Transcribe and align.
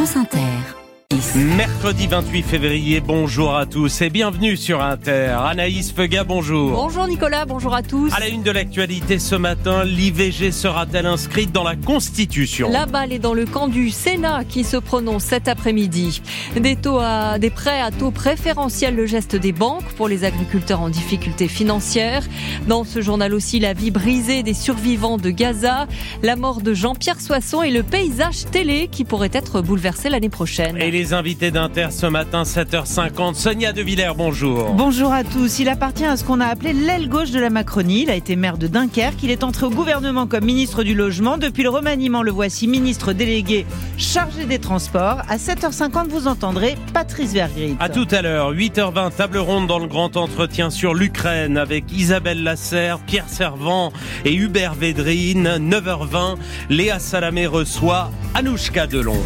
France 0.00 0.16
Inter. 0.16 0.79
Mercredi 1.34 2.06
28 2.06 2.42
février, 2.42 3.00
bonjour 3.00 3.56
à 3.56 3.66
tous 3.66 4.00
et 4.02 4.10
bienvenue 4.10 4.56
sur 4.56 4.82
Inter. 4.82 5.36
Anaïs 5.44 5.92
Feuga, 5.92 6.24
bonjour. 6.24 6.72
Bonjour 6.72 7.06
Nicolas, 7.06 7.46
bonjour 7.46 7.74
à 7.74 7.82
tous. 7.82 8.12
À 8.14 8.20
la 8.20 8.28
une 8.28 8.42
de 8.42 8.50
l'actualité 8.50 9.18
ce 9.18 9.34
matin, 9.34 9.84
l'IVG 9.84 10.50
sera-t-elle 10.50 11.06
inscrite 11.06 11.52
dans 11.52 11.64
la 11.64 11.76
Constitution? 11.76 12.70
La 12.70 12.86
balle 12.86 13.12
est 13.12 13.18
dans 13.18 13.34
le 13.34 13.44
camp 13.44 13.68
du 13.68 13.90
Sénat 13.90 14.44
qui 14.44 14.64
se 14.64 14.76
prononce 14.76 15.24
cet 15.24 15.48
après-midi. 15.48 16.22
Des 16.56 16.76
taux 16.76 17.00
à, 17.00 17.38
des 17.38 17.50
prêts 17.50 17.80
à 17.80 17.90
taux 17.90 18.10
préférentiels, 18.10 18.94
le 18.94 19.06
geste 19.06 19.36
des 19.36 19.52
banques 19.52 19.92
pour 19.96 20.08
les 20.08 20.24
agriculteurs 20.24 20.80
en 20.80 20.88
difficulté 20.88 21.48
financière. 21.48 22.22
Dans 22.66 22.84
ce 22.84 23.02
journal 23.02 23.34
aussi, 23.34 23.60
la 23.60 23.72
vie 23.72 23.90
brisée 23.90 24.42
des 24.42 24.54
survivants 24.54 25.18
de 25.18 25.30
Gaza, 25.30 25.86
la 26.22 26.36
mort 26.36 26.60
de 26.60 26.72
Jean-Pierre 26.72 27.20
Soisson 27.20 27.62
et 27.62 27.70
le 27.70 27.82
paysage 27.82 28.46
télé 28.50 28.88
qui 28.90 29.04
pourrait 29.04 29.30
être 29.32 29.60
bouleversé 29.60 30.08
l'année 30.08 30.28
prochaine 30.28 30.78
les 30.90 31.09
invités 31.14 31.50
d'Inter 31.50 31.88
ce 31.90 32.06
matin, 32.06 32.42
7h50. 32.42 33.34
Sonia 33.34 33.72
De 33.72 33.82
Villers, 33.82 34.12
bonjour. 34.16 34.74
Bonjour 34.74 35.12
à 35.12 35.24
tous. 35.24 35.58
Il 35.58 35.68
appartient 35.68 36.04
à 36.04 36.16
ce 36.16 36.24
qu'on 36.24 36.40
a 36.40 36.46
appelé 36.46 36.72
l'aile 36.72 37.08
gauche 37.08 37.30
de 37.30 37.40
la 37.40 37.50
Macronie. 37.50 38.02
Il 38.02 38.10
a 38.10 38.14
été 38.14 38.36
maire 38.36 38.58
de 38.58 38.66
Dunkerque. 38.66 39.22
Il 39.22 39.30
est 39.30 39.44
entré 39.44 39.66
au 39.66 39.70
gouvernement 39.70 40.26
comme 40.26 40.44
ministre 40.44 40.82
du 40.82 40.94
Logement. 40.94 41.38
Depuis 41.38 41.62
le 41.62 41.68
remaniement, 41.68 42.22
le 42.22 42.30
voici 42.30 42.68
ministre 42.68 43.12
délégué 43.12 43.66
chargé 43.98 44.44
des 44.44 44.58
transports. 44.58 45.22
À 45.28 45.36
7h50, 45.36 46.08
vous 46.08 46.26
entendrez 46.26 46.76
Patrice 46.92 47.32
Vergrit. 47.32 47.76
À 47.80 47.88
tout 47.88 48.08
à 48.10 48.22
l'heure, 48.22 48.52
8h20, 48.52 49.12
table 49.16 49.38
ronde 49.38 49.66
dans 49.66 49.78
le 49.78 49.86
grand 49.86 50.16
entretien 50.16 50.70
sur 50.70 50.94
l'Ukraine 50.94 51.56
avec 51.58 51.92
Isabelle 51.92 52.42
Lasserre, 52.42 52.98
Pierre 52.98 53.28
Servant 53.28 53.92
et 54.24 54.34
Hubert 54.34 54.74
Védrine. 54.74 55.48
9h20, 55.58 56.36
Léa 56.68 56.98
Salamé 56.98 57.46
reçoit 57.46 58.10
Anouchka 58.34 58.86
Delon. 58.86 59.20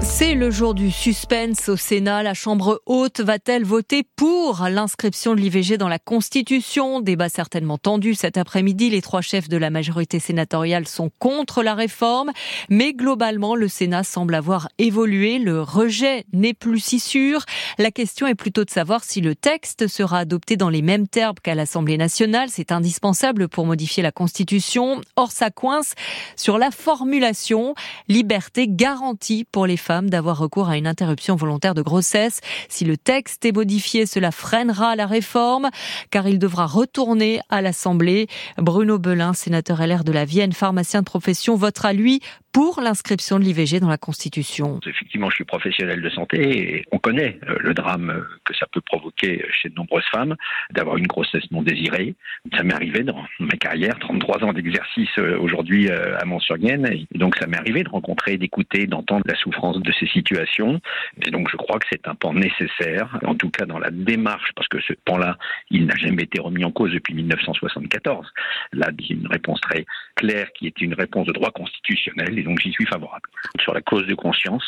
C'est 0.00 0.34
le 0.34 0.50
jour 0.50 0.72
du 0.72 0.90
suspense 0.90 1.68
au 1.68 1.76
Sénat. 1.76 2.22
La 2.22 2.32
Chambre 2.32 2.80
haute 2.86 3.20
va-t-elle 3.20 3.64
voter 3.64 4.02
pour 4.16 4.66
l'inscription 4.70 5.34
de 5.34 5.40
l'IVG 5.40 5.76
dans 5.76 5.88
la 5.88 5.98
Constitution? 5.98 7.00
Débat 7.00 7.28
certainement 7.28 7.76
tendu 7.76 8.14
cet 8.14 8.38
après-midi. 8.38 8.88
Les 8.88 9.02
trois 9.02 9.20
chefs 9.20 9.48
de 9.48 9.58
la 9.58 9.68
majorité 9.68 10.20
sénatoriale 10.20 10.88
sont 10.88 11.10
contre 11.18 11.62
la 11.62 11.74
réforme. 11.74 12.30
Mais 12.70 12.94
globalement, 12.94 13.54
le 13.56 13.68
Sénat 13.68 14.04
semble 14.04 14.34
avoir 14.34 14.68
évolué. 14.78 15.38
Le 15.38 15.60
rejet 15.60 16.24
n'est 16.32 16.54
plus 16.54 16.80
si 16.80 16.98
sûr. 16.98 17.44
La 17.78 17.90
question 17.90 18.26
est 18.26 18.34
plutôt 18.34 18.64
de 18.64 18.70
savoir 18.70 19.04
si 19.04 19.20
le 19.20 19.34
texte 19.34 19.86
sera 19.86 20.20
adopté 20.20 20.56
dans 20.56 20.70
les 20.70 20.82
mêmes 20.82 21.08
termes 21.08 21.36
qu'à 21.42 21.54
l'Assemblée 21.54 21.98
nationale. 21.98 22.48
C'est 22.50 22.72
indispensable 22.72 23.48
pour 23.48 23.66
modifier 23.66 24.02
la 24.02 24.12
Constitution. 24.12 25.02
Or, 25.16 25.30
ça 25.30 25.50
coince 25.50 25.92
sur 26.36 26.56
la 26.56 26.70
formulation. 26.70 27.74
Liberté 28.08 28.66
garantie 28.66 29.09
pour 29.50 29.66
les 29.66 29.76
femmes 29.76 30.10
d'avoir 30.10 30.38
recours 30.38 30.68
à 30.68 30.76
une 30.76 30.86
interruption 30.86 31.36
volontaire 31.36 31.74
de 31.74 31.82
grossesse. 31.82 32.40
Si 32.68 32.84
le 32.84 32.96
texte 32.96 33.44
est 33.44 33.52
modifié, 33.52 34.06
cela 34.06 34.30
freinera 34.30 34.96
la 34.96 35.06
réforme, 35.06 35.70
car 36.10 36.28
il 36.28 36.38
devra 36.38 36.66
retourner 36.66 37.40
à 37.48 37.60
l'Assemblée. 37.60 38.28
Bruno 38.58 38.98
Belin, 38.98 39.32
sénateur 39.32 39.84
LR 39.84 40.04
de 40.04 40.12
la 40.12 40.24
Vienne, 40.24 40.52
pharmacien 40.52 41.00
de 41.00 41.06
profession, 41.06 41.56
votera 41.56 41.92
lui 41.92 42.20
pour 42.52 42.80
l'inscription 42.80 43.38
de 43.38 43.44
l'IVG 43.44 43.80
dans 43.80 43.88
la 43.88 43.98
Constitution. 43.98 44.80
Effectivement, 44.86 45.30
je 45.30 45.36
suis 45.36 45.44
professionnel 45.44 46.02
de 46.02 46.10
santé 46.10 46.76
et 46.76 46.84
on 46.90 46.98
connaît 46.98 47.38
euh, 47.48 47.56
le 47.60 47.74
drame 47.74 48.10
euh, 48.10 48.22
que 48.44 48.54
ça 48.54 48.66
peut 48.72 48.80
provoquer 48.80 49.44
chez 49.52 49.68
de 49.68 49.74
nombreuses 49.74 50.04
femmes 50.10 50.36
d'avoir 50.72 50.96
une 50.96 51.06
grossesse 51.06 51.48
non 51.52 51.62
désirée. 51.62 52.14
Ça 52.56 52.64
m'est 52.64 52.74
arrivé 52.74 53.04
dans 53.04 53.24
ma 53.38 53.56
carrière, 53.56 53.98
33 54.00 54.44
ans 54.44 54.52
d'exercice 54.52 55.10
euh, 55.18 55.38
aujourd'hui 55.38 55.90
à 55.90 56.24
Mont-sur-Vienne, 56.24 56.86
et 56.86 57.06
donc 57.18 57.36
ça 57.36 57.46
m'est 57.46 57.58
arrivé 57.58 57.84
de 57.84 57.88
rencontrer, 57.88 58.36
d'écouter, 58.36 58.86
d'entendre 58.86 59.24
la 59.26 59.36
souffrance 59.36 59.78
de 59.78 59.92
ces 59.92 60.06
situations. 60.06 60.80
Et 61.24 61.30
donc 61.30 61.48
je 61.50 61.56
crois 61.56 61.78
que 61.78 61.86
c'est 61.90 62.08
un 62.08 62.14
pan 62.14 62.34
nécessaire, 62.34 63.18
en 63.24 63.34
tout 63.34 63.50
cas 63.50 63.66
dans 63.66 63.78
la 63.78 63.90
démarche, 63.90 64.50
parce 64.56 64.68
que 64.68 64.80
ce 64.80 64.92
pan-là, 65.04 65.38
il 65.70 65.86
n'a 65.86 65.96
jamais 65.96 66.24
été 66.24 66.40
remis 66.40 66.64
en 66.64 66.72
cause 66.72 66.92
depuis 66.92 67.14
1974. 67.14 68.26
Là, 68.72 68.90
il 68.98 69.06
y 69.06 69.12
a 69.12 69.16
une 69.16 69.28
réponse 69.28 69.60
très 69.60 69.86
claire 70.16 70.52
qui 70.52 70.66
est 70.66 70.80
une 70.80 70.94
réponse 70.94 71.26
de 71.26 71.32
droit 71.32 71.50
constitutionnel 71.50 72.39
et 72.40 72.42
donc 72.42 72.58
j'y 72.60 72.72
suis 72.72 72.86
favorable. 72.86 73.28
Sur 73.60 73.74
la 73.74 73.80
clause 73.80 74.06
de 74.06 74.14
conscience, 74.14 74.64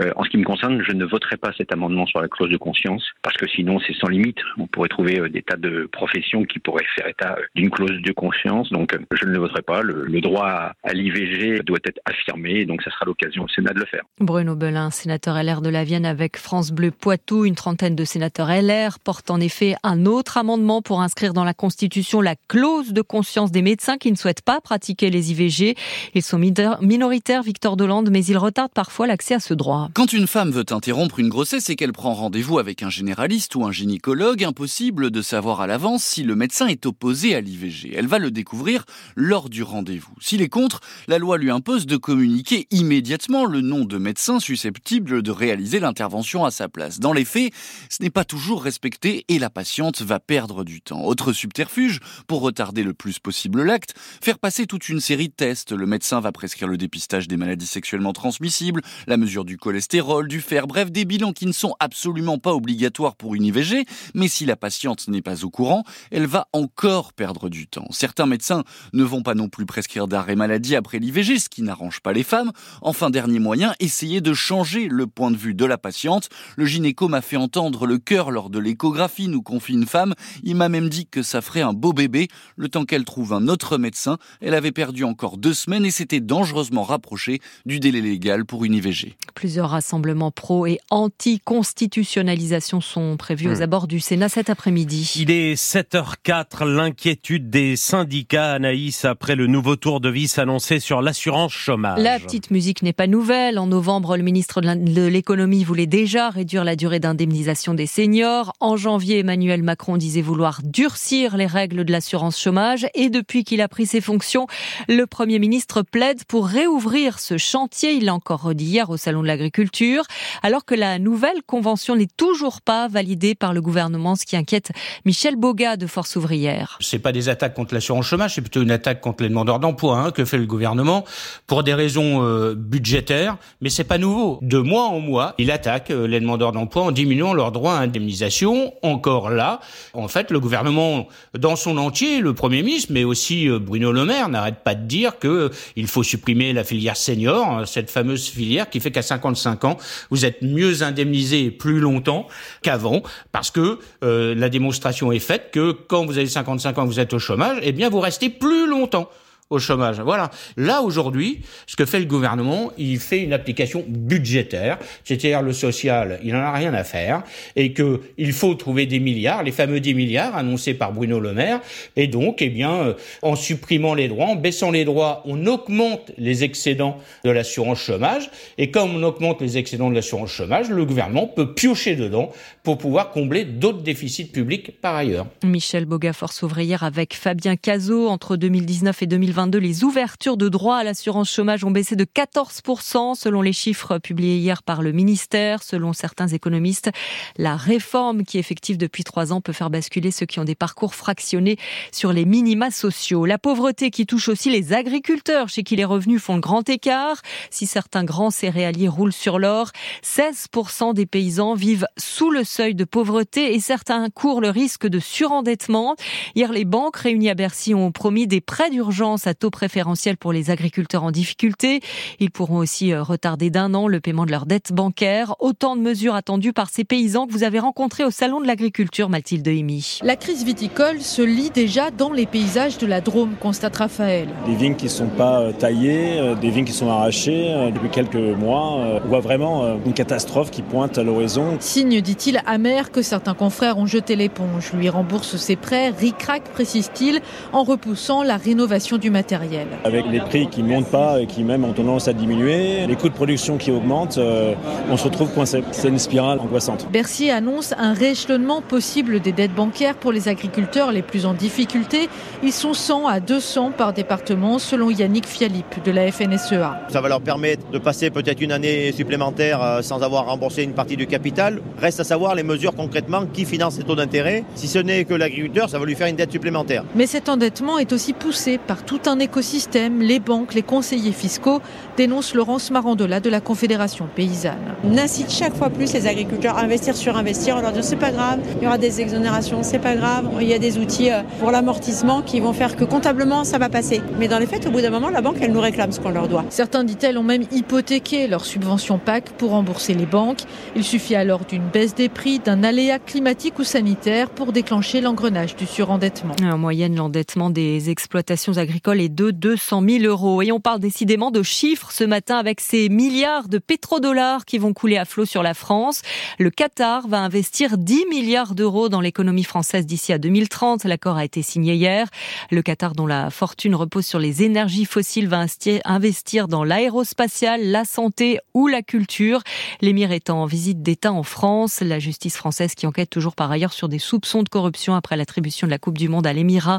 euh, 0.00 0.10
en 0.16 0.24
ce 0.24 0.30
qui 0.30 0.38
me 0.38 0.44
concerne, 0.44 0.82
je 0.82 0.92
ne 0.92 1.04
voterai 1.04 1.36
pas 1.36 1.52
cet 1.56 1.72
amendement 1.72 2.06
sur 2.06 2.20
la 2.20 2.26
clause 2.26 2.50
de 2.50 2.56
conscience 2.56 3.04
parce 3.22 3.36
que 3.36 3.46
sinon 3.48 3.78
c'est 3.86 3.94
sans 3.94 4.08
limite. 4.08 4.38
On 4.58 4.66
pourrait 4.66 4.88
trouver 4.88 5.20
euh, 5.20 5.28
des 5.28 5.42
tas 5.42 5.56
de 5.56 5.88
professions 5.92 6.44
qui 6.44 6.58
pourraient 6.58 6.86
faire 6.96 7.06
état 7.06 7.36
euh, 7.38 7.42
d'une 7.54 7.70
clause 7.70 8.02
de 8.02 8.12
conscience. 8.12 8.70
Donc 8.70 8.96
je 9.12 9.24
ne 9.24 9.30
le 9.30 9.38
voterai 9.38 9.62
pas. 9.62 9.82
Le, 9.82 10.20
droit 10.20 10.72
à, 10.82 10.92
l'IVG 10.92 11.62
doit 11.62 11.78
être 11.84 12.00
affirmé. 12.06 12.64
Donc 12.64 12.82
ça 12.82 12.90
sera 12.90 13.04
l'occasion 13.04 13.44
au 13.44 13.48
Sénat 13.48 13.72
de 13.72 13.80
le 13.80 13.86
faire. 13.86 14.02
Bruno 14.18 14.56
Belin, 14.56 14.90
sénateur 14.90 15.40
LR 15.40 15.60
de 15.60 15.68
la 15.68 15.84
Vienne 15.84 16.06
avec 16.06 16.38
France 16.38 16.72
Bleu 16.72 16.90
Poitou, 16.90 17.44
une 17.44 17.54
trentaine 17.54 17.94
de 17.94 18.04
sénateurs 18.04 18.48
LR 18.48 18.98
portent 18.98 19.30
en 19.30 19.38
effet 19.38 19.74
un 19.84 20.06
autre 20.06 20.38
amendement 20.38 20.82
pour 20.82 21.02
inscrire 21.02 21.34
dans 21.34 21.44
la 21.44 21.54
Constitution 21.54 22.20
la 22.20 22.34
clause 22.48 22.92
de 22.92 23.02
conscience 23.02 23.52
des 23.52 23.62
médecins 23.62 23.98
qui 23.98 24.10
ne 24.10 24.16
souhaitent 24.16 24.42
pas 24.42 24.60
pratiquer 24.60 25.10
les 25.10 25.30
IVG. 25.30 25.76
Ils 26.14 26.22
sont 26.22 26.38
minoritaires, 26.38 27.42
Victor 27.42 27.76
Dolande, 27.76 28.10
mais 28.10 28.24
ils 28.24 28.38
retardent 28.38 28.72
parfois 28.72 29.06
l'accès 29.06 29.34
à 29.34 29.40
ce 29.40 29.54
droit. 29.54 29.83
Quand 29.92 30.12
une 30.12 30.26
femme 30.26 30.50
veut 30.50 30.64
interrompre 30.70 31.18
une 31.18 31.28
grossesse 31.28 31.68
et 31.68 31.76
qu'elle 31.76 31.92
prend 31.92 32.14
rendez-vous 32.14 32.58
avec 32.58 32.82
un 32.82 32.90
généraliste 32.90 33.54
ou 33.54 33.64
un 33.64 33.72
gynécologue, 33.72 34.42
impossible 34.42 35.10
de 35.10 35.20
savoir 35.20 35.60
à 35.60 35.66
l'avance 35.66 36.02
si 36.02 36.22
le 36.22 36.34
médecin 36.34 36.66
est 36.68 36.86
opposé 36.86 37.34
à 37.34 37.40
l'IVG. 37.40 37.92
Elle 37.94 38.06
va 38.06 38.18
le 38.18 38.30
découvrir 38.30 38.84
lors 39.14 39.50
du 39.50 39.62
rendez-vous. 39.62 40.14
S'il 40.20 40.42
est 40.42 40.48
contre, 40.48 40.80
la 41.06 41.18
loi 41.18 41.36
lui 41.36 41.50
impose 41.50 41.86
de 41.86 41.96
communiquer 41.96 42.66
immédiatement 42.70 43.44
le 43.44 43.60
nom 43.60 43.84
de 43.84 43.98
médecin 43.98 44.40
susceptible 44.40 45.22
de 45.22 45.30
réaliser 45.30 45.80
l'intervention 45.80 46.44
à 46.44 46.50
sa 46.50 46.68
place. 46.68 47.00
Dans 47.00 47.12
les 47.12 47.24
faits, 47.24 47.52
ce 47.90 48.02
n'est 48.02 48.10
pas 48.10 48.24
toujours 48.24 48.62
respecté 48.62 49.24
et 49.28 49.38
la 49.38 49.50
patiente 49.50 50.02
va 50.02 50.20
perdre 50.20 50.64
du 50.64 50.80
temps. 50.80 51.04
Autre 51.04 51.32
subterfuge, 51.32 52.00
pour 52.26 52.40
retarder 52.40 52.84
le 52.84 52.94
plus 52.94 53.18
possible 53.18 53.62
l'acte, 53.62 53.94
faire 54.22 54.38
passer 54.38 54.66
toute 54.66 54.88
une 54.88 55.00
série 55.00 55.28
de 55.28 55.34
tests. 55.34 55.72
Le 55.72 55.86
médecin 55.86 56.20
va 56.20 56.32
prescrire 56.32 56.68
le 56.68 56.78
dépistage 56.78 57.28
des 57.28 57.36
maladies 57.36 57.66
sexuellement 57.66 58.12
transmissibles, 58.12 58.80
la 59.06 59.16
mesure 59.16 59.44
du 59.44 59.58
cholestérol, 59.58 59.73
cholestérol, 59.74 60.28
du 60.28 60.40
fer, 60.40 60.68
bref, 60.68 60.92
des 60.92 61.04
bilans 61.04 61.32
qui 61.32 61.46
ne 61.46 61.52
sont 61.52 61.74
absolument 61.80 62.38
pas 62.38 62.54
obligatoires 62.54 63.16
pour 63.16 63.34
une 63.34 63.44
IVG, 63.44 63.86
mais 64.14 64.28
si 64.28 64.46
la 64.46 64.54
patiente 64.54 65.08
n'est 65.08 65.20
pas 65.20 65.44
au 65.44 65.50
courant, 65.50 65.82
elle 66.12 66.26
va 66.26 66.46
encore 66.52 67.12
perdre 67.12 67.48
du 67.48 67.66
temps. 67.66 67.88
Certains 67.90 68.26
médecins 68.26 68.62
ne 68.92 69.02
vont 69.02 69.24
pas 69.24 69.34
non 69.34 69.48
plus 69.48 69.66
prescrire 69.66 70.06
d'arrêt 70.06 70.36
maladie 70.36 70.76
après 70.76 71.00
l'IVG, 71.00 71.40
ce 71.40 71.48
qui 71.48 71.62
n'arrange 71.62 71.98
pas 71.98 72.12
les 72.12 72.22
femmes. 72.22 72.52
Enfin, 72.82 73.10
dernier 73.10 73.40
moyen, 73.40 73.74
essayer 73.80 74.20
de 74.20 74.32
changer 74.32 74.86
le 74.86 75.08
point 75.08 75.32
de 75.32 75.36
vue 75.36 75.54
de 75.54 75.64
la 75.64 75.76
patiente. 75.76 76.28
Le 76.56 76.66
gynéco 76.66 77.08
m'a 77.08 77.20
fait 77.20 77.36
entendre 77.36 77.84
le 77.88 77.98
cœur 77.98 78.30
lors 78.30 78.50
de 78.50 78.60
l'échographie, 78.60 79.26
nous 79.26 79.42
confie 79.42 79.72
une 79.72 79.86
femme. 79.86 80.14
Il 80.44 80.54
m'a 80.54 80.68
même 80.68 80.88
dit 80.88 81.08
que 81.08 81.24
ça 81.24 81.40
ferait 81.40 81.62
un 81.62 81.72
beau 81.72 81.92
bébé. 81.92 82.28
Le 82.54 82.68
temps 82.68 82.84
qu'elle 82.84 83.04
trouve 83.04 83.32
un 83.32 83.48
autre 83.48 83.76
médecin, 83.76 84.18
elle 84.40 84.54
avait 84.54 84.70
perdu 84.70 85.02
encore 85.02 85.36
deux 85.36 85.52
semaines 85.52 85.84
et 85.84 85.90
s'était 85.90 86.20
dangereusement 86.20 86.84
rapprochée 86.84 87.40
du 87.66 87.80
délai 87.80 88.00
légal 88.00 88.44
pour 88.44 88.64
une 88.64 88.74
IVG. 88.74 89.16
Plusieurs 89.44 89.68
rassemblements 89.68 90.30
pro 90.30 90.64
et 90.64 90.78
anti-constitutionnalisation 90.88 92.80
sont 92.80 93.18
prévus 93.18 93.50
aux 93.50 93.58
hmm. 93.58 93.62
abords 93.62 93.86
du 93.86 94.00
Sénat 94.00 94.30
cet 94.30 94.48
après-midi. 94.48 95.12
Il 95.16 95.30
est 95.30 95.52
7h04, 95.54 96.64
l'inquiétude 96.64 97.50
des 97.50 97.76
syndicats, 97.76 98.52
Anaïs, 98.52 99.04
après 99.04 99.36
le 99.36 99.46
nouveau 99.46 99.76
tour 99.76 100.00
de 100.00 100.08
vis 100.08 100.38
annoncé 100.38 100.80
sur 100.80 101.02
l'assurance 101.02 101.52
chômage. 101.52 102.00
La 102.00 102.18
petite 102.18 102.50
musique 102.50 102.80
n'est 102.80 102.94
pas 102.94 103.06
nouvelle. 103.06 103.58
En 103.58 103.66
novembre, 103.66 104.16
le 104.16 104.22
ministre 104.22 104.62
de 104.62 105.06
l'économie 105.06 105.62
voulait 105.62 105.84
déjà 105.86 106.30
réduire 106.30 106.64
la 106.64 106.74
durée 106.74 106.98
d'indemnisation 106.98 107.74
des 107.74 107.86
seniors. 107.86 108.54
En 108.60 108.78
janvier, 108.78 109.18
Emmanuel 109.18 109.62
Macron 109.62 109.98
disait 109.98 110.22
vouloir 110.22 110.62
durcir 110.64 111.36
les 111.36 111.44
règles 111.44 111.84
de 111.84 111.92
l'assurance 111.92 112.40
chômage. 112.40 112.86
Et 112.94 113.10
depuis 113.10 113.44
qu'il 113.44 113.60
a 113.60 113.68
pris 113.68 113.84
ses 113.84 114.00
fonctions, 114.00 114.46
le 114.88 115.04
Premier 115.04 115.38
ministre 115.38 115.82
plaide 115.82 116.24
pour 116.24 116.46
réouvrir 116.46 117.18
ce 117.18 117.36
chantier. 117.36 117.92
Il 117.92 118.06
l'a 118.06 118.14
encore 118.14 118.40
redit 118.40 118.64
hier 118.64 118.88
au 118.88 118.96
Salon 118.96 119.20
de 119.20 119.33
l'Agriculture 119.34 119.54
culture, 119.54 120.02
alors 120.42 120.64
que 120.64 120.74
la 120.74 120.98
nouvelle 120.98 121.42
convention 121.46 121.94
n'est 121.94 122.08
toujours 122.16 122.60
pas 122.60 122.88
validée 122.88 123.34
par 123.36 123.54
le 123.54 123.62
gouvernement, 123.62 124.16
ce 124.16 124.26
qui 124.26 124.36
inquiète 124.36 124.72
Michel 125.04 125.36
Boga 125.36 125.76
de 125.76 125.86
Force 125.86 126.16
ouvrière. 126.16 126.76
C'est 126.80 126.98
pas 126.98 127.12
des 127.12 127.28
attaques 127.28 127.54
contre 127.54 127.72
l'assurance 127.72 128.06
chômage, 128.06 128.34
c'est 128.34 128.40
plutôt 128.40 128.60
une 128.62 128.72
attaque 128.72 129.00
contre 129.00 129.22
les 129.22 129.28
demandeurs 129.28 129.60
d'emploi 129.60 129.98
hein, 129.98 130.10
que 130.10 130.24
fait 130.24 130.38
le 130.38 130.46
gouvernement 130.46 131.04
pour 131.46 131.62
des 131.62 131.72
raisons 131.72 132.24
euh, 132.24 132.54
budgétaires, 132.56 133.36
mais 133.60 133.70
c'est 133.70 133.84
pas 133.84 133.96
nouveau. 133.96 134.38
De 134.42 134.58
mois 134.58 134.86
en 134.88 134.98
mois, 134.98 135.34
il 135.38 135.52
attaque 135.52 135.90
euh, 135.90 136.08
les 136.08 136.18
demandeurs 136.18 136.52
d'emploi 136.52 136.82
en 136.82 136.90
diminuant 136.90 137.32
leurs 137.32 137.52
droits 137.52 137.76
à 137.76 137.80
indemnisation. 137.80 138.74
Encore 138.82 139.30
là, 139.30 139.60
en 139.92 140.08
fait, 140.08 140.32
le 140.32 140.40
gouvernement 140.40 141.06
dans 141.38 141.54
son 141.54 141.78
entier, 141.78 142.20
le 142.20 142.34
Premier 142.34 142.62
ministre, 142.62 142.92
mais 142.92 143.04
aussi 143.04 143.48
euh, 143.48 143.60
Bruno 143.60 143.92
Le 143.92 144.04
Maire, 144.04 144.28
n'arrête 144.28 144.64
pas 144.64 144.74
de 144.74 144.84
dire 144.84 145.18
que 145.20 145.50
il 145.76 145.86
faut 145.86 146.02
supprimer 146.02 146.52
la 146.52 146.64
filière 146.64 146.96
senior, 146.96 147.46
hein, 147.46 147.66
cette 147.66 147.90
fameuse 147.90 148.28
filière 148.28 148.68
qui 148.68 148.80
fait 148.80 148.90
qu'à 148.90 149.02
55 149.14 149.64
ans, 149.64 149.76
vous 150.10 150.24
êtes 150.24 150.42
mieux 150.42 150.82
indemnisé 150.82 151.50
plus 151.50 151.80
longtemps 151.80 152.26
qu'avant, 152.62 153.02
parce 153.32 153.50
que 153.50 153.78
euh, 154.02 154.34
la 154.34 154.48
démonstration 154.48 155.12
est 155.12 155.18
faite 155.18 155.50
que 155.52 155.72
quand 155.72 156.04
vous 156.04 156.18
avez 156.18 156.26
55 156.26 156.78
ans, 156.78 156.84
vous 156.84 157.00
êtes 157.00 157.12
au 157.12 157.18
chômage, 157.18 157.58
eh 157.62 157.72
bien 157.72 157.88
vous 157.88 158.00
restez 158.00 158.28
plus 158.28 158.68
longtemps 158.68 159.08
au 159.50 159.58
chômage. 159.58 160.00
Voilà. 160.00 160.30
Là, 160.56 160.80
aujourd'hui, 160.80 161.42
ce 161.66 161.76
que 161.76 161.84
fait 161.84 161.98
le 161.98 162.06
gouvernement, 162.06 162.72
il 162.78 162.98
fait 162.98 163.20
une 163.20 163.32
application 163.32 163.84
budgétaire, 163.86 164.78
c'est-à-dire 165.04 165.42
le 165.42 165.52
social, 165.52 166.18
il 166.24 166.32
n'en 166.32 166.40
a 166.40 166.52
rien 166.52 166.72
à 166.72 166.82
faire, 166.82 167.22
et 167.54 167.72
que 167.72 168.00
il 168.16 168.32
faut 168.32 168.54
trouver 168.54 168.86
des 168.86 169.00
milliards, 169.00 169.42
les 169.42 169.52
fameux 169.52 169.80
10 169.80 169.94
milliards 169.94 170.34
annoncés 170.34 170.74
par 170.74 170.92
Bruno 170.92 171.20
Le 171.20 171.34
Maire, 171.34 171.60
et 171.96 172.06
donc, 172.06 172.40
eh 172.40 172.48
bien, 172.48 172.72
euh, 172.72 172.94
en 173.22 173.36
supprimant 173.36 173.94
les 173.94 174.08
droits, 174.08 174.26
en 174.26 174.36
baissant 174.36 174.70
les 174.70 174.84
droits, 174.84 175.22
on 175.26 175.46
augmente 175.46 176.12
les 176.16 176.42
excédents 176.42 176.98
de 177.24 177.30
l'assurance 177.30 177.80
chômage, 177.80 178.30
et 178.56 178.70
comme 178.70 178.96
on 178.96 179.02
augmente 179.02 179.42
les 179.42 179.58
excédents 179.58 179.90
de 179.90 179.94
l'assurance 179.94 180.30
chômage, 180.30 180.70
le 180.70 180.84
gouvernement 180.86 181.26
peut 181.26 181.52
piocher 181.52 181.96
dedans 181.96 182.32
pour 182.62 182.78
pouvoir 182.78 183.10
combler 183.10 183.44
d'autres 183.44 183.82
déficits 183.82 184.24
publics 184.24 184.80
par 184.80 184.96
ailleurs. 184.96 185.26
Michel 185.44 185.84
Boga, 185.84 186.14
Force 186.14 186.42
avec 186.80 187.14
Fabien 187.14 187.56
Cazot 187.56 188.08
entre 188.08 188.36
2019 188.36 189.02
et 189.02 189.06
2020 189.06 189.33
les 189.54 189.82
ouvertures 189.82 190.36
de 190.36 190.48
droits 190.48 190.78
à 190.78 190.84
l'assurance 190.84 191.30
chômage 191.30 191.64
ont 191.64 191.70
baissé 191.70 191.96
de 191.96 192.04
14% 192.04 193.14
selon 193.16 193.42
les 193.42 193.52
chiffres 193.52 193.98
publiés 193.98 194.36
hier 194.36 194.62
par 194.62 194.80
le 194.80 194.92
ministère. 194.92 195.62
Selon 195.62 195.92
certains 195.92 196.28
économistes, 196.28 196.90
la 197.36 197.56
réforme 197.56 198.22
qui 198.22 198.36
est 198.36 198.40
effective 198.40 198.78
depuis 198.78 199.02
trois 199.02 199.32
ans 199.32 199.40
peut 199.40 199.52
faire 199.52 199.70
basculer 199.70 200.12
ceux 200.12 200.26
qui 200.26 200.38
ont 200.38 200.44
des 200.44 200.54
parcours 200.54 200.94
fractionnés 200.94 201.56
sur 201.90 202.12
les 202.12 202.24
minima 202.24 202.70
sociaux. 202.70 203.26
La 203.26 203.38
pauvreté 203.38 203.90
qui 203.90 204.06
touche 204.06 204.28
aussi 204.28 204.50
les 204.50 204.72
agriculteurs 204.72 205.48
chez 205.48 205.64
qui 205.64 205.74
les 205.74 205.84
revenus 205.84 206.22
font 206.22 206.36
le 206.36 206.40
grand 206.40 206.68
écart. 206.68 207.20
Si 207.50 207.66
certains 207.66 208.04
grands 208.04 208.30
céréaliers 208.30 208.88
roulent 208.88 209.12
sur 209.12 209.40
l'or, 209.40 209.70
16% 210.04 210.94
des 210.94 211.06
paysans 211.06 211.54
vivent 211.54 211.88
sous 211.96 212.30
le 212.30 212.44
seuil 212.44 212.76
de 212.76 212.84
pauvreté 212.84 213.54
et 213.54 213.60
certains 213.60 214.10
courent 214.10 214.40
le 214.40 214.50
risque 214.50 214.86
de 214.86 215.00
surendettement. 215.00 215.96
Hier, 216.36 216.52
les 216.52 216.64
banques 216.64 216.96
réunies 216.96 217.30
à 217.30 217.34
Bercy 217.34 217.74
ont 217.74 217.90
promis 217.90 218.28
des 218.28 218.40
prêts 218.40 218.70
d'urgence 218.70 219.23
à 219.26 219.34
taux 219.34 219.50
préférentiel 219.50 220.16
pour 220.16 220.32
les 220.32 220.50
agriculteurs 220.50 221.04
en 221.04 221.10
difficulté. 221.10 221.80
Ils 222.20 222.30
pourront 222.30 222.58
aussi 222.58 222.92
euh, 222.92 223.02
retarder 223.02 223.50
d'un 223.50 223.74
an 223.74 223.88
le 223.88 224.00
paiement 224.00 224.26
de 224.26 224.30
leurs 224.30 224.46
dettes 224.46 224.72
bancaires. 224.72 225.34
Autant 225.38 225.76
de 225.76 225.80
mesures 225.80 226.14
attendues 226.14 226.52
par 226.52 226.70
ces 226.70 226.84
paysans 226.84 227.26
que 227.26 227.32
vous 227.32 227.44
avez 227.44 227.58
rencontrés 227.58 228.04
au 228.04 228.10
Salon 228.10 228.40
de 228.40 228.46
l'agriculture, 228.46 229.08
Mathilde 229.08 229.46
Imi. 229.46 230.00
La 230.02 230.16
crise 230.16 230.44
viticole 230.44 231.00
se 231.00 231.22
lit 231.22 231.50
déjà 231.50 231.90
dans 231.90 232.12
les 232.12 232.26
paysages 232.26 232.78
de 232.78 232.86
la 232.86 233.00
Drôme, 233.00 233.34
constate 233.40 233.76
Raphaël. 233.76 234.28
Des 234.46 234.54
vignes 234.54 234.76
qui 234.76 234.86
ne 234.86 234.90
sont 234.90 235.08
pas 235.08 235.40
euh, 235.40 235.52
taillées, 235.52 236.18
euh, 236.18 236.34
des 236.34 236.50
vignes 236.50 236.64
qui 236.64 236.72
sont 236.72 236.88
arrachées 236.88 237.70
depuis 237.74 237.90
quelques 237.90 238.14
mois. 238.14 239.00
On 239.04 239.08
voit 239.08 239.20
vraiment 239.20 239.78
une 239.84 239.92
catastrophe 239.92 240.50
qui 240.50 240.62
pointe 240.62 240.98
à 240.98 241.02
l'horizon. 241.02 241.56
Signe, 241.60 242.00
dit-il, 242.00 242.40
amer 242.46 242.90
que 242.90 243.02
certains 243.02 243.34
confrères 243.34 243.78
ont 243.78 243.86
jeté 243.86 244.16
l'éponge. 244.16 244.72
Lui 244.72 244.88
rembourse 244.88 245.36
ses 245.36 245.56
prêts, 245.56 245.90
ric-rac, 245.90 246.44
précise-t-il, 246.44 247.20
en 247.52 247.62
repoussant 247.62 248.22
la 248.22 248.36
rénovation 248.36 248.98
du 248.98 249.10
matériel 249.14 249.68
avec 249.84 250.06
les 250.10 250.20
prix 250.20 250.48
qui 250.48 250.62
ne 250.62 250.68
montent 250.68 250.90
pas 250.90 251.20
et 251.20 251.26
qui 251.26 251.44
même 251.44 251.64
ont 251.64 251.72
tendance 251.72 252.08
à 252.08 252.12
diminuer, 252.12 252.86
les 252.86 252.96
coûts 252.96 253.08
de 253.08 253.14
production 253.14 253.58
qui 253.58 253.70
augmentent, 253.70 254.18
euh, 254.18 254.54
on 254.90 254.96
se 254.96 255.04
retrouve 255.04 255.30
coincé. 255.32 255.62
C'est 255.70 255.88
une 255.88 255.98
spirale 255.98 256.40
angoissante. 256.40 256.86
Bercy 256.92 257.30
annonce 257.30 257.74
un 257.78 257.92
rééchelonnement 257.92 258.60
possible 258.60 259.20
des 259.20 259.32
dettes 259.32 259.54
bancaires 259.54 259.94
pour 259.94 260.12
les 260.12 260.28
agriculteurs 260.28 260.90
les 260.90 261.02
plus 261.02 261.26
en 261.26 261.34
difficulté. 261.34 262.08
Ils 262.42 262.52
sont 262.52 262.74
100 262.74 263.06
à 263.06 263.20
200 263.20 263.72
par 263.76 263.92
département 263.92 264.58
selon 264.58 264.90
Yannick 264.90 265.26
Fialip 265.26 265.82
de 265.84 265.90
la 265.90 266.10
FNSEA. 266.10 266.86
Ça 266.88 267.00
va 267.00 267.08
leur 267.08 267.20
permettre 267.20 267.70
de 267.70 267.78
passer 267.78 268.10
peut-être 268.10 268.40
une 268.40 268.52
année 268.52 268.92
supplémentaire 268.92 269.62
euh, 269.62 269.82
sans 269.82 270.02
avoir 270.02 270.26
remboursé 270.26 270.64
une 270.64 270.74
partie 270.74 270.96
du 270.96 271.06
capital. 271.06 271.60
Reste 271.78 272.00
à 272.00 272.04
savoir 272.04 272.34
les 272.34 272.42
mesures 272.42 272.74
concrètement 272.74 273.26
qui 273.32 273.44
financent 273.44 273.78
les 273.78 273.84
taux 273.84 273.94
d'intérêt. 273.94 274.44
Si 274.54 274.66
ce 274.66 274.78
n'est 274.78 275.04
que 275.04 275.14
l'agriculteur, 275.14 275.68
ça 275.70 275.78
va 275.78 275.86
lui 275.86 275.94
faire 275.94 276.08
une 276.08 276.16
dette 276.16 276.32
supplémentaire. 276.32 276.84
Mais 276.94 277.06
cet 277.06 277.28
endettement 277.28 277.78
est 277.78 277.92
aussi 277.92 278.12
poussé 278.12 278.58
par 278.58 278.84
tout 278.84 279.03
un 279.08 279.14
un 279.14 279.20
écosystème, 279.20 280.00
les 280.00 280.18
banques, 280.18 280.54
les 280.54 280.62
conseillers 280.62 281.12
fiscaux, 281.12 281.60
dénonce 281.96 282.34
Laurence 282.34 282.72
Marandola 282.72 283.20
de 283.20 283.30
la 283.30 283.40
Confédération 283.40 284.08
paysanne. 284.12 284.74
On 284.82 284.98
incite 284.98 285.30
chaque 285.30 285.54
fois 285.54 285.70
plus 285.70 285.92
les 285.92 286.08
agriculteurs 286.08 286.58
à 286.58 286.62
investir 286.62 286.96
sur 286.96 287.16
investir, 287.16 287.56
on 287.56 287.60
leur 287.60 287.70
dit 287.70 287.78
c'est 287.82 287.94
pas 287.94 288.10
grave, 288.10 288.40
il 288.56 288.64
y 288.64 288.66
aura 288.66 288.76
des 288.76 289.00
exonérations, 289.00 289.62
c'est 289.62 289.78
pas 289.78 289.94
grave, 289.94 290.28
il 290.40 290.48
y 290.48 290.52
a 290.52 290.58
des 290.58 290.78
outils 290.78 291.12
euh, 291.12 291.22
pour 291.38 291.52
l'amortissement 291.52 292.22
qui 292.22 292.40
vont 292.40 292.52
faire 292.52 292.74
que 292.74 292.82
comptablement 292.82 293.44
ça 293.44 293.58
va 293.58 293.68
passer. 293.68 294.02
Mais 294.18 294.26
dans 294.26 294.40
les 294.40 294.46
faits, 294.46 294.66
au 294.66 294.72
bout 294.72 294.80
d'un 294.80 294.90
moment, 294.90 295.10
la 295.10 295.22
banque 295.22 295.36
elle 295.40 295.52
nous 295.52 295.60
réclame 295.60 295.92
ce 295.92 296.00
qu'on 296.00 296.10
leur 296.10 296.26
doit. 296.26 296.44
Certains, 296.50 296.82
dit-elle, 296.82 297.16
ont 297.16 297.22
même 297.22 297.44
hypothéqué 297.52 298.26
leur 298.26 298.44
subvention 298.44 298.98
PAC 298.98 299.30
pour 299.30 299.50
rembourser 299.50 299.94
les 299.94 300.06
banques. 300.06 300.40
Il 300.74 300.82
suffit 300.82 301.14
alors 301.14 301.44
d'une 301.44 301.68
baisse 301.72 301.94
des 301.94 302.08
prix, 302.08 302.40
d'un 302.40 302.64
aléa 302.64 302.98
climatique 302.98 303.60
ou 303.60 303.64
sanitaire 303.64 304.28
pour 304.30 304.50
déclencher 304.50 305.00
l'engrenage 305.00 305.54
du 305.54 305.66
surendettement. 305.66 306.34
En 306.42 306.58
moyenne, 306.58 306.96
l'endettement 306.96 307.48
des 307.48 307.90
exploitations 307.90 308.58
agricoles 308.58 308.93
de 308.94 309.30
200 309.30 309.82
000 309.88 310.04
euros. 310.04 310.42
Et 310.42 310.52
on 310.52 310.60
parle 310.60 310.80
décidément 310.80 311.30
de 311.30 311.42
chiffres 311.42 311.90
ce 311.90 312.04
matin 312.04 312.36
avec 312.36 312.60
ces 312.60 312.88
milliards 312.88 313.48
de 313.48 313.58
pétrodollars 313.58 314.44
qui 314.44 314.58
vont 314.58 314.72
couler 314.72 314.96
à 314.96 315.04
flot 315.04 315.24
sur 315.24 315.42
la 315.42 315.54
France. 315.54 316.02
Le 316.38 316.50
Qatar 316.50 317.08
va 317.08 317.20
investir 317.20 317.76
10 317.76 318.06
milliards 318.08 318.54
d'euros 318.54 318.88
dans 318.88 319.00
l'économie 319.00 319.44
française 319.44 319.86
d'ici 319.86 320.12
à 320.12 320.18
2030. 320.18 320.84
L'accord 320.84 321.16
a 321.16 321.24
été 321.24 321.42
signé 321.42 321.74
hier. 321.74 322.08
Le 322.50 322.62
Qatar, 322.62 322.94
dont 322.94 323.06
la 323.06 323.30
fortune 323.30 323.74
repose 323.74 324.06
sur 324.06 324.18
les 324.18 324.42
énergies 324.42 324.84
fossiles, 324.84 325.28
va 325.28 325.44
investir 325.84 326.48
dans 326.48 326.64
l'aérospatial, 326.64 327.62
la 327.64 327.84
santé 327.84 328.38
ou 328.54 328.68
la 328.68 328.82
culture. 328.82 329.42
L'émir 329.80 330.12
est 330.12 330.30
en 330.30 330.46
visite 330.46 330.82
d'État 330.82 331.12
en 331.12 331.22
France. 331.22 331.80
La 331.80 331.98
justice 331.98 332.36
française 332.36 332.74
qui 332.74 332.86
enquête 332.86 333.10
toujours 333.10 333.34
par 333.34 333.50
ailleurs 333.50 333.72
sur 333.72 333.88
des 333.88 333.98
soupçons 333.98 334.42
de 334.42 334.48
corruption 334.48 334.94
après 334.94 335.16
l'attribution 335.16 335.66
de 335.66 335.70
la 335.70 335.78
Coupe 335.78 335.98
du 335.98 336.08
Monde 336.08 336.26
à 336.26 336.32
l'Émirat 336.32 336.78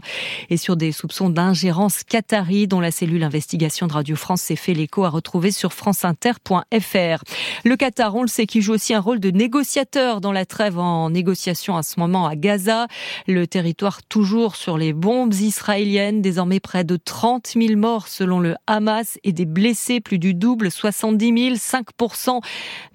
et 0.49 0.57
sur 0.57 0.77
des 0.77 0.91
soupçons 0.91 1.29
d'ingérence 1.29 2.03
Qatari, 2.07 2.67
dont 2.67 2.79
la 2.79 2.91
cellule 2.91 3.23
investigation 3.23 3.87
de 3.87 3.93
Radio 3.93 4.15
France 4.15 4.41
s'est 4.41 4.55
fait 4.55 4.73
l'écho 4.73 5.03
à 5.05 5.09
retrouver 5.09 5.51
sur 5.51 5.73
franceinter.fr. 5.73 7.23
Le 7.63 7.75
Qatar, 7.75 8.15
on 8.15 8.21
le 8.21 8.27
sait, 8.27 8.45
qui 8.45 8.61
joue 8.61 8.73
aussi 8.73 8.93
un 8.93 8.99
rôle 8.99 9.19
de 9.19 9.31
négociateur 9.31 10.21
dans 10.21 10.31
la 10.31 10.45
trêve 10.45 10.77
en 10.77 11.09
négociation 11.09 11.75
à 11.77 11.83
ce 11.83 11.99
moment 11.99 12.27
à 12.27 12.35
Gaza. 12.35 12.87
Le 13.27 13.47
territoire 13.47 14.03
toujours 14.03 14.55
sur 14.55 14.77
les 14.77 14.93
bombes 14.93 15.33
israéliennes, 15.33 16.21
désormais 16.21 16.59
près 16.59 16.83
de 16.83 16.97
30 16.97 17.53
000 17.55 17.77
morts 17.77 18.07
selon 18.07 18.39
le 18.39 18.55
Hamas 18.67 19.17
et 19.23 19.31
des 19.31 19.45
blessés 19.45 19.99
plus 19.99 20.19
du 20.19 20.33
double, 20.33 20.71
70 20.71 21.25
000, 21.25 21.55
5% 21.55 22.41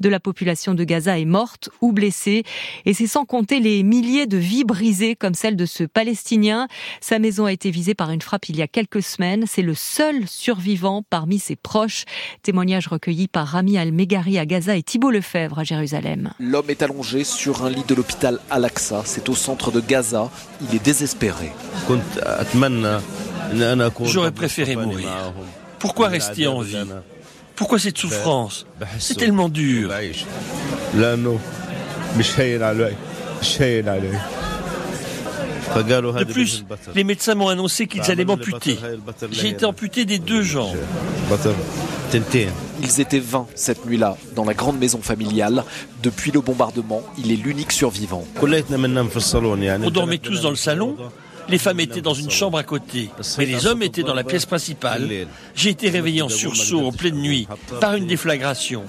de 0.00 0.08
la 0.08 0.20
population 0.20 0.74
de 0.74 0.84
Gaza 0.84 1.18
est 1.18 1.24
morte 1.24 1.70
ou 1.80 1.92
blessée. 1.92 2.44
Et 2.86 2.94
c'est 2.94 3.06
sans 3.06 3.24
compter 3.24 3.60
les 3.60 3.82
milliers 3.82 4.26
de 4.26 4.36
vies 4.36 4.64
brisées 4.64 5.16
comme 5.16 5.34
celle 5.34 5.56
de 5.56 5.66
ce 5.66 5.84
Palestinien. 5.84 6.68
Sa 7.00 7.18
maison 7.18 7.46
a 7.46 7.52
été 7.52 7.70
visée 7.70 7.94
par 7.94 8.10
une 8.10 8.22
frappe 8.22 8.48
il 8.48 8.56
y 8.56 8.62
a 8.62 8.68
quelques 8.68 8.99
semaines. 9.02 9.44
C'est 9.46 9.62
le 9.62 9.74
seul 9.74 10.26
survivant 10.26 11.02
parmi 11.08 11.38
ses 11.38 11.56
proches. 11.56 12.04
Témoignage 12.42 12.88
recueilli 12.88 13.28
par 13.28 13.46
Rami 13.46 13.78
Al-Megari 13.78 14.38
à 14.38 14.46
Gaza 14.46 14.76
et 14.76 14.82
Thibault 14.82 15.10
Lefebvre 15.10 15.58
à 15.58 15.64
Jérusalem. 15.64 16.32
L'homme 16.38 16.70
est 16.70 16.82
allongé 16.82 17.24
sur 17.24 17.64
un 17.64 17.70
lit 17.70 17.84
de 17.86 17.94
l'hôpital 17.94 18.38
Al-Aqsa. 18.50 19.02
C'est 19.04 19.28
au 19.28 19.34
centre 19.34 19.70
de 19.70 19.80
Gaza. 19.80 20.30
Il 20.62 20.74
est 20.74 20.84
désespéré. 20.84 21.52
J'aurais 24.02 24.32
préféré 24.32 24.76
mourir. 24.76 25.32
Pourquoi 25.78 26.08
rester 26.08 26.46
en 26.46 26.60
vie? 26.60 26.76
Pourquoi 27.56 27.78
cette 27.78 27.98
souffrance? 27.98 28.66
C'est 28.98 29.16
tellement 29.16 29.48
dur. 29.48 29.92
De 35.76 36.24
plus, 36.24 36.64
les 36.94 37.04
médecins 37.04 37.34
m'ont 37.34 37.48
annoncé 37.48 37.86
qu'ils 37.86 38.10
allaient 38.10 38.24
m'amputer. 38.24 38.78
J'ai 39.30 39.50
été 39.50 39.64
amputé 39.64 40.04
des 40.04 40.18
deux 40.18 40.42
jambes. 40.42 40.76
Ils 42.82 43.00
étaient 43.00 43.20
20 43.20 43.46
cette 43.54 43.86
nuit-là, 43.86 44.16
dans 44.34 44.44
la 44.44 44.54
grande 44.54 44.78
maison 44.78 45.00
familiale. 45.00 45.64
Depuis 46.02 46.32
le 46.32 46.40
bombardement, 46.40 47.02
il 47.18 47.30
est 47.30 47.36
l'unique 47.36 47.72
survivant. 47.72 48.24
On 48.40 49.90
dormait 49.90 50.18
tous 50.18 50.40
dans 50.42 50.50
le 50.50 50.56
salon. 50.56 50.96
Les 51.48 51.58
femmes 51.58 51.80
étaient 51.80 52.00
dans 52.00 52.14
une 52.14 52.30
chambre 52.30 52.58
à 52.58 52.62
côté, 52.62 53.10
mais 53.38 53.46
les 53.46 53.66
hommes 53.66 53.82
étaient 53.82 54.02
dans 54.04 54.14
la 54.14 54.22
pièce 54.24 54.46
principale. 54.46 55.08
J'ai 55.54 55.70
été 55.70 55.90
réveillé 55.90 56.22
en 56.22 56.28
sursaut 56.28 56.86
en 56.86 56.92
pleine 56.92 57.16
nuit 57.16 57.48
par 57.80 57.94
une 57.96 58.06
déflagration. 58.06 58.84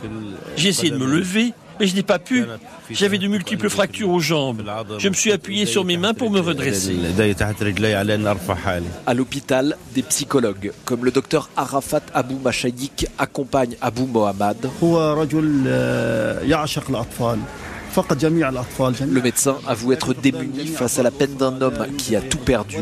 J'ai 0.58 0.70
essayé 0.70 0.92
de 0.92 0.98
me 0.98 1.06
lever, 1.06 1.54
mais 1.82 1.88
je 1.88 1.96
n'ai 1.96 2.04
pas 2.04 2.20
pu. 2.20 2.46
J'avais 2.92 3.18
de 3.18 3.28
multiples 3.28 3.68
fractures 3.70 4.10
aux 4.10 4.20
jambes. 4.20 4.64
Je 5.00 5.10
me 5.10 5.14
suis 5.16 5.32
appuyé 5.32 5.66
sur 5.66 5.84
mes 5.84 5.98
mains 5.98 6.14
pour 6.14 6.30
me 6.30 6.40
redresser. 6.40 6.96
À 9.08 9.14
l'hôpital, 9.16 9.76
des 9.96 10.04
psychologues, 10.04 10.72
comme 10.86 11.04
le 11.04 11.12
docteur 11.12 11.50
Arafat 11.58 12.02
Abou 12.14 12.40
Machayik, 12.44 13.08
accompagnent 13.18 13.76
Abou 13.82 14.06
Mohamed. 14.06 14.70
Le 17.94 19.22
médecin 19.22 19.58
avoue 19.68 19.92
être 19.92 20.14
démuni 20.14 20.68
face 20.68 21.00
à 21.00 21.04
la 21.04 21.12
peine 21.12 21.36
d'un 21.36 21.62
homme 21.62 21.88
qui 21.98 22.16
a 22.16 22.22
tout 22.22 22.38
perdu. 22.38 22.78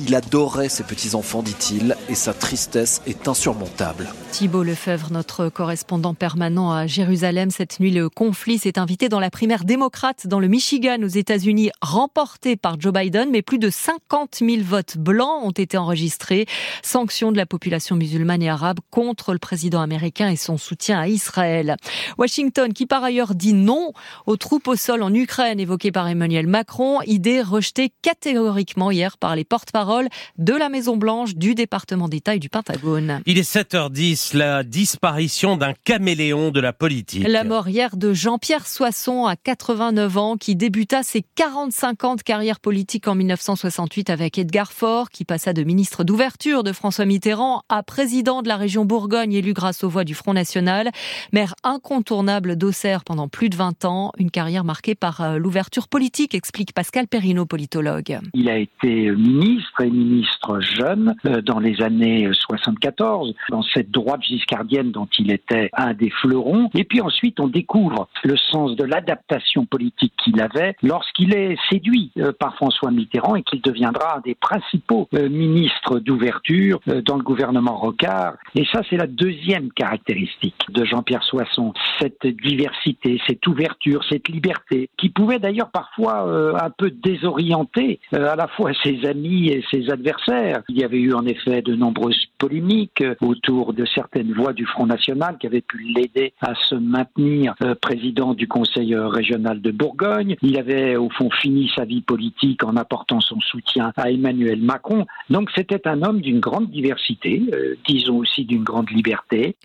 Il 0.00 0.14
adorait 0.14 0.68
ses 0.68 0.82
petits-enfants, 0.84 1.42
dit-il, 1.42 1.96
et 2.08 2.14
sa 2.14 2.34
tristesse 2.34 3.00
est 3.06 3.28
insurmontable. 3.28 4.08
Thibault 4.32 4.64
Lefebvre, 4.64 5.12
notre 5.12 5.48
correspondant 5.48 6.12
permanent 6.12 6.72
à 6.72 6.86
Jérusalem. 6.86 7.50
Cette 7.50 7.78
nuit, 7.80 7.92
le 7.92 8.08
conflit 8.08 8.58
s'est 8.58 8.78
invité 8.78 9.08
dans 9.08 9.20
la 9.20 9.30
primaire 9.30 9.64
démocrate 9.64 10.26
dans 10.26 10.40
le 10.40 10.48
Michigan 10.48 10.98
aux 11.02 11.08
États-Unis, 11.08 11.70
remportée 11.80 12.56
par 12.56 12.80
Joe 12.80 12.92
Biden, 12.92 13.30
mais 13.30 13.42
plus 13.42 13.58
de 13.58 13.70
50 13.70 14.38
000 14.40 14.62
votes 14.62 14.98
blancs 14.98 15.44
ont 15.44 15.52
été 15.52 15.78
enregistrés. 15.78 16.46
Sanction 16.82 17.32
de 17.32 17.36
la 17.36 17.46
population 17.46 17.96
musulmane 17.96 18.42
et 18.42 18.50
arabe 18.50 18.80
contre 18.90 19.32
le 19.32 19.38
président 19.38 19.80
américain 19.80 20.33
et 20.34 20.36
son 20.36 20.58
soutien 20.58 21.00
à 21.00 21.08
Israël. 21.08 21.76
Washington, 22.18 22.72
qui 22.72 22.86
par 22.86 23.04
ailleurs 23.04 23.34
dit 23.34 23.52
non 23.52 23.92
aux 24.26 24.36
troupes 24.36 24.68
au 24.68 24.74
sol 24.76 25.02
en 25.02 25.14
Ukraine 25.14 25.60
évoquées 25.60 25.92
par 25.92 26.08
Emmanuel 26.08 26.48
Macron, 26.48 27.00
idée 27.02 27.40
rejetée 27.40 27.92
catégoriquement 28.02 28.90
hier 28.90 29.16
par 29.16 29.36
les 29.36 29.44
porte-paroles 29.44 30.08
de 30.38 30.52
la 30.52 30.68
Maison-Blanche, 30.68 31.36
du 31.36 31.54
département 31.54 32.08
d'État 32.08 32.34
et 32.34 32.38
du 32.40 32.48
Pentagone. 32.48 33.22
Il 33.26 33.38
est 33.38 33.48
7h10, 33.48 34.36
la 34.36 34.64
disparition 34.64 35.56
d'un 35.56 35.72
caméléon 35.84 36.50
de 36.50 36.60
la 36.60 36.72
politique. 36.72 37.26
La 37.26 37.44
mort 37.44 37.68
hier 37.68 37.96
de 37.96 38.12
Jean-Pierre 38.12 38.66
Soisson 38.66 39.26
à 39.26 39.36
89 39.36 40.18
ans, 40.18 40.36
qui 40.36 40.56
débuta 40.56 41.04
ses 41.04 41.24
45 41.36 42.04
ans 42.04 42.16
de 42.16 42.22
carrière 42.22 42.58
politique 42.58 43.06
en 43.06 43.14
1968 43.14 44.10
avec 44.10 44.36
Edgar 44.36 44.72
Faure, 44.72 45.10
qui 45.10 45.24
passa 45.24 45.52
de 45.52 45.62
ministre 45.62 46.02
d'ouverture 46.02 46.64
de 46.64 46.72
François 46.72 47.04
Mitterrand 47.04 47.62
à 47.68 47.84
président 47.84 48.42
de 48.42 48.48
la 48.48 48.56
région 48.56 48.84
Bourgogne 48.84 49.32
élu 49.32 49.52
grâce 49.52 49.84
aux 49.84 49.88
voix 49.88 50.04
du 50.04 50.14
National. 50.32 50.90
Maire 51.32 51.54
incontournable 51.62 52.56
d'Auxerre 52.56 53.04
pendant 53.04 53.28
plus 53.28 53.48
de 53.48 53.56
20 53.56 53.84
ans, 53.84 54.12
une 54.18 54.30
carrière 54.30 54.64
marquée 54.64 54.94
par 54.94 55.20
euh, 55.20 55.36
l'ouverture 55.36 55.88
politique, 55.88 56.34
explique 56.34 56.72
Pascal 56.72 57.06
Perrino, 57.06 57.46
politologue. 57.46 58.18
Il 58.32 58.48
a 58.48 58.58
été 58.58 59.10
ministre 59.10 59.82
et 59.82 59.90
ministre 59.90 60.60
jeune 60.60 61.14
euh, 61.26 61.42
dans 61.42 61.58
les 61.58 61.82
années 61.82 62.28
74, 62.32 63.34
dans 63.50 63.62
cette 63.62 63.90
droite 63.90 64.22
giscardienne 64.22 64.92
dont 64.92 65.08
il 65.18 65.32
était 65.32 65.70
un 65.74 65.92
des 65.92 66.10
fleurons. 66.10 66.70
Et 66.74 66.84
puis 66.84 67.00
ensuite, 67.00 67.40
on 67.40 67.48
découvre 67.48 68.08
le 68.22 68.36
sens 68.36 68.76
de 68.76 68.84
l'adaptation 68.84 69.66
politique 69.66 70.14
qu'il 70.22 70.40
avait 70.40 70.76
lorsqu'il 70.82 71.34
est 71.34 71.56
séduit 71.70 72.12
euh, 72.18 72.32
par 72.32 72.54
François 72.56 72.90
Mitterrand 72.90 73.36
et 73.36 73.42
qu'il 73.42 73.60
deviendra 73.60 74.18
un 74.18 74.20
des 74.20 74.34
principaux 74.34 75.08
ministres 75.12 75.98
d'ouverture 75.98 76.80
dans 76.86 77.16
le 77.16 77.22
gouvernement 77.22 77.76
Rocard. 77.76 78.34
Et 78.54 78.64
ça, 78.72 78.80
c'est 78.88 78.96
la 78.96 79.06
deuxième 79.06 79.70
caractéristique 79.72 80.13
de 80.68 80.84
Jean-Pierre 80.84 81.22
Soisson, 81.22 81.72
cette 82.00 82.26
diversité, 82.26 83.20
cette 83.26 83.46
ouverture, 83.46 84.04
cette 84.08 84.28
liberté, 84.28 84.88
qui 84.96 85.08
pouvait 85.08 85.38
d'ailleurs 85.38 85.70
parfois 85.70 86.26
euh, 86.26 86.54
un 86.60 86.70
peu 86.70 86.90
désorienter 86.90 88.00
euh, 88.14 88.32
à 88.32 88.36
la 88.36 88.48
fois 88.48 88.72
ses 88.82 89.04
amis 89.06 89.48
et 89.48 89.64
ses 89.70 89.90
adversaires. 89.90 90.62
Il 90.68 90.78
y 90.78 90.84
avait 90.84 90.98
eu 90.98 91.14
en 91.14 91.26
effet 91.26 91.62
de 91.62 91.74
nombreuses 91.74 92.26
polémiques 92.38 93.00
euh, 93.00 93.14
autour 93.20 93.72
de 93.72 93.84
certaines 93.84 94.32
voix 94.32 94.52
du 94.52 94.66
Front 94.66 94.86
National 94.86 95.38
qui 95.38 95.46
avaient 95.46 95.60
pu 95.60 95.78
l'aider 95.78 96.32
à 96.40 96.54
se 96.54 96.74
maintenir 96.74 97.54
président 97.80 98.34
du 98.34 98.46
Conseil 98.48 98.94
régional 98.94 99.60
de 99.60 99.70
Bourgogne. 99.70 100.36
Il 100.42 100.58
avait 100.58 100.96
au 100.96 101.10
fond 101.10 101.30
fini 101.30 101.70
sa 101.74 101.84
vie 101.84 102.02
politique 102.02 102.64
en 102.64 102.76
apportant 102.76 103.20
son 103.20 103.40
soutien 103.40 103.92
à 103.96 104.10
Emmanuel 104.10 104.60
Macron. 104.60 105.06
Donc 105.30 105.50
c'était 105.54 105.86
un 105.86 106.02
homme 106.02 106.20
d'une 106.20 106.40
grande 106.40 106.70
diversité, 106.70 107.42
disons 107.86 108.18
aussi 108.18 108.44
d'une 108.44 108.64
grande 108.64 108.90
liberté. 108.90 109.56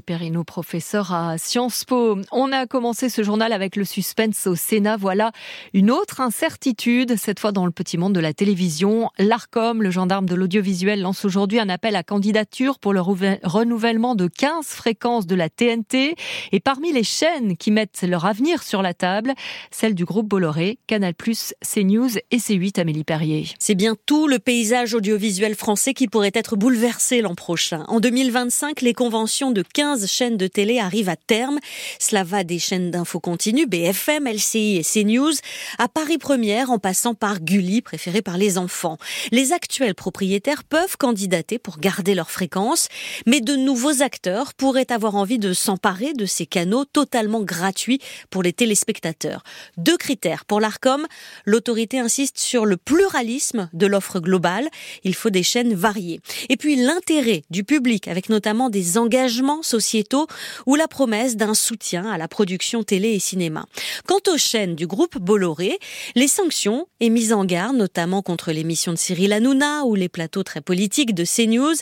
Perrineau, 0.00 0.44
professeur 0.44 1.12
à 1.12 1.36
Sciences 1.36 1.84
Po. 1.84 2.16
On 2.32 2.50
a 2.52 2.66
commencé 2.66 3.10
ce 3.10 3.22
journal 3.22 3.52
avec 3.52 3.76
le 3.76 3.84
suspense 3.84 4.46
au 4.46 4.54
Sénat. 4.54 4.96
Voilà 4.96 5.32
une 5.74 5.90
autre 5.90 6.22
incertitude, 6.22 7.16
cette 7.18 7.40
fois 7.40 7.52
dans 7.52 7.66
le 7.66 7.72
petit 7.72 7.98
monde 7.98 8.14
de 8.14 8.20
la 8.20 8.32
télévision. 8.32 9.10
L'ARCOM, 9.18 9.82
le 9.82 9.90
gendarme 9.90 10.24
de 10.24 10.34
l'audiovisuel, 10.34 11.02
lance 11.02 11.26
aujourd'hui 11.26 11.58
un 11.58 11.68
appel 11.68 11.96
à 11.96 12.02
candidature 12.02 12.78
pour 12.78 12.94
le 12.94 13.02
renouvellement 13.02 14.14
de 14.14 14.28
15 14.28 14.64
fréquences 14.64 15.26
de 15.26 15.34
la 15.34 15.50
TNT. 15.50 16.14
Et 16.52 16.60
parmi 16.60 16.92
les 16.92 17.04
chaînes 17.04 17.58
qui 17.58 17.70
mettent 17.70 18.00
leur 18.02 18.24
avenir 18.24 18.62
sur 18.62 18.80
la 18.80 18.94
table, 18.94 19.34
celle 19.70 19.94
du 19.94 20.06
groupe 20.06 20.28
Bolloré, 20.28 20.78
Canal+, 20.86 21.12
CNews 21.14 22.16
et 22.30 22.38
C8, 22.38 22.80
Amélie 22.80 23.04
Perrier. 23.04 23.48
C'est 23.58 23.74
bien 23.74 23.96
tout 24.06 24.28
le 24.28 24.38
paysage 24.38 24.94
audiovisuel 24.94 25.56
français 25.56 25.92
qui 25.92 26.08
pourrait 26.08 26.30
être 26.32 26.56
bouleversé 26.56 27.20
l'an 27.20 27.34
prochain. 27.34 27.84
En 27.88 28.00
2025, 28.00 28.80
les 28.80 28.94
conventions 28.94 29.50
de 29.50 29.62
15 29.62 29.81
chaînes 30.06 30.36
de 30.36 30.46
télé 30.46 30.78
arrivent 30.78 31.08
à 31.08 31.16
terme. 31.16 31.58
Cela 31.98 32.24
va 32.24 32.44
des 32.44 32.58
chaînes 32.58 32.90
d'infos 32.90 33.20
continue, 33.20 33.66
BFM, 33.66 34.26
LCI 34.26 34.76
et 34.76 34.82
CNews, 34.82 35.32
à 35.78 35.88
Paris 35.88 36.18
Première 36.18 36.70
en 36.70 36.78
passant 36.78 37.14
par 37.14 37.40
Gulli, 37.40 37.82
préféré 37.82 38.22
par 38.22 38.36
les 38.36 38.58
enfants. 38.58 38.98
Les 39.30 39.52
actuels 39.52 39.94
propriétaires 39.94 40.64
peuvent 40.64 40.96
candidater 40.96 41.58
pour 41.58 41.78
garder 41.78 42.14
leur 42.14 42.30
fréquence, 42.30 42.88
mais 43.26 43.40
de 43.40 43.54
nouveaux 43.54 44.02
acteurs 44.02 44.54
pourraient 44.54 44.92
avoir 44.92 45.16
envie 45.16 45.38
de 45.38 45.52
s'emparer 45.52 46.12
de 46.14 46.26
ces 46.26 46.46
canaux 46.46 46.84
totalement 46.84 47.42
gratuits 47.42 48.00
pour 48.30 48.42
les 48.42 48.52
téléspectateurs. 48.52 49.42
Deux 49.76 49.96
critères 49.96 50.44
pour 50.44 50.60
l'ARCOM. 50.60 51.06
L'autorité 51.44 51.98
insiste 51.98 52.38
sur 52.38 52.66
le 52.66 52.76
pluralisme 52.76 53.68
de 53.72 53.86
l'offre 53.86 54.20
globale. 54.20 54.68
Il 55.04 55.14
faut 55.14 55.30
des 55.30 55.42
chaînes 55.42 55.74
variées. 55.74 56.20
Et 56.48 56.56
puis 56.56 56.76
l'intérêt 56.76 57.42
du 57.50 57.64
public, 57.64 58.08
avec 58.08 58.28
notamment 58.28 58.70
des 58.70 58.98
engagements 58.98 59.62
sociétaux 59.72 60.26
ou 60.66 60.74
la 60.74 60.86
promesse 60.86 61.36
d'un 61.36 61.54
soutien 61.54 62.10
à 62.10 62.18
la 62.18 62.28
production 62.28 62.82
télé 62.82 63.10
et 63.12 63.18
cinéma. 63.18 63.66
Quant 64.06 64.20
aux 64.28 64.36
chaînes 64.36 64.76
du 64.76 64.86
groupe 64.86 65.18
Bolloré, 65.18 65.78
les 66.14 66.28
sanctions 66.28 66.86
et 67.00 67.08
mises 67.08 67.32
en 67.32 67.44
garde, 67.44 67.76
notamment 67.76 68.20
contre 68.22 68.52
l'émission 68.52 68.92
de 68.92 68.98
Cyril 68.98 69.32
Hanouna 69.32 69.84
ou 69.84 69.94
les 69.94 70.10
plateaux 70.10 70.42
très 70.42 70.60
politiques 70.60 71.14
de 71.14 71.24
CNews, 71.24 71.76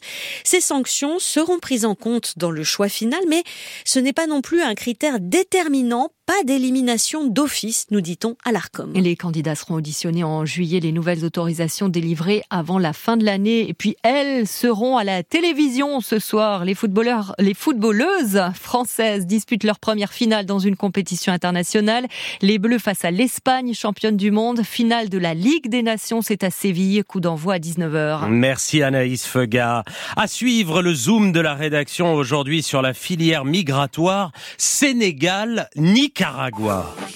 ces 0.45 0.61
sanctions 0.61 1.19
seront 1.19 1.59
prises 1.59 1.85
en 1.85 1.97
compte 1.97 2.35
dans 2.37 2.53
le 2.53 2.63
choix 2.63 2.89
final, 2.89 3.21
mais 3.29 3.43
ce 3.85 3.99
n'est 3.99 4.13
pas 4.13 4.29
non 4.29 4.41
plus 4.41 4.63
un 4.63 4.75
critère 4.75 5.19
déterminant 5.19 6.11
pas 6.31 6.45
d'élimination 6.45 7.27
d'office, 7.27 7.87
nous 7.91 8.01
dit-on 8.01 8.37
à 8.45 8.53
l'ARCOM. 8.53 8.93
Les 8.95 9.17
candidats 9.17 9.57
seront 9.57 9.75
auditionnés 9.75 10.23
en 10.23 10.45
juillet, 10.45 10.79
les 10.79 10.93
nouvelles 10.93 11.25
autorisations 11.25 11.89
délivrées 11.89 12.45
avant 12.51 12.79
la 12.79 12.93
fin 12.93 13.17
de 13.17 13.25
l'année. 13.25 13.69
Et 13.69 13.75
puis 13.75 13.97
elles 14.05 14.47
seront 14.47 14.97
à 14.97 15.03
la 15.03 15.25
télévision 15.25 16.01
ce 16.01 16.21
soir. 16.21 16.65
Les 16.65 16.77
footballeurs, 16.77 17.35
les 17.41 17.53
footballeuses 17.53 18.41
françaises 18.55 19.27
disputent 19.27 19.65
leur 19.65 19.81
première 19.81 20.13
finale 20.13 20.47
dans 20.47 20.61
une 20.61 20.77
compétition 20.77 21.33
internationale. 21.33 22.07
Les 22.43 22.61
Bleus 22.61 22.79
face 22.79 23.05
à 23.05 23.11
l'Espagne, 23.11 23.75
championne 23.75 24.17
du 24.17 24.31
monde. 24.31 24.63
Finale 24.63 25.09
de 25.09 25.19
la 25.19 25.35
Ligue 25.35 25.69
des 25.69 25.83
Nations, 25.83 26.23
c'est 26.23 26.45
à 26.45 26.51
Séville. 26.51 27.03
Coup 27.03 27.19
d'envoi 27.19 27.55
à 27.55 27.59
19h. 27.59 28.29
Merci 28.29 28.85
Anaïs 28.85 29.27
Fega. 29.27 29.83
À 30.15 30.29
suivre 30.29 30.81
le 30.81 30.95
zoom 30.95 31.33
de 31.33 31.41
la 31.41 31.55
rédaction 31.55 32.15
aujourd'hui 32.15 32.63
sur 32.63 32.83
la 32.83 32.95
filière 32.95 33.45
migratoire 33.45 34.31
Sénégal-Nicaragua. 34.59 36.20
Nicaragua. 36.21 37.11